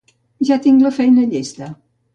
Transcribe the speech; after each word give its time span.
Ja 0.49 0.57
tinc 0.63 0.87
la 0.87 0.93
feina 0.97 1.29
llesta. 1.35 1.73